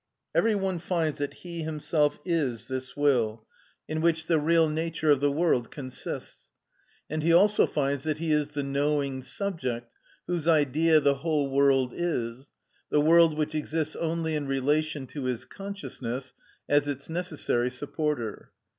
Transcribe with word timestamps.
Every 0.33 0.55
one 0.55 0.79
finds 0.79 1.19
that 1.19 1.35
he 1.45 1.61
himself 1.61 2.17
is 2.25 2.67
this 2.67 2.97
will, 2.97 3.45
in 3.87 4.01
which 4.01 4.25
the 4.25 4.39
real 4.39 4.67
nature 4.67 5.11
of 5.11 5.19
the 5.19 5.31
world 5.31 5.69
consists, 5.69 6.49
and 7.07 7.21
he 7.21 7.31
also 7.31 7.67
finds 7.67 8.03
that 8.05 8.17
he 8.17 8.31
is 8.31 8.49
the 8.49 8.63
knowing 8.63 9.21
subject, 9.21 9.93
whose 10.25 10.47
idea 10.47 10.99
the 10.99 11.17
whole 11.21 11.51
world 11.51 11.93
is, 11.95 12.49
the 12.89 12.99
world 12.99 13.37
which 13.37 13.53
exists 13.53 13.95
only 13.95 14.33
in 14.33 14.47
relation 14.47 15.05
to 15.05 15.25
his 15.25 15.45
consciousness, 15.45 16.33
as 16.67 16.87
its 16.87 17.07
necessary 17.07 17.69
supporter. 17.69 18.49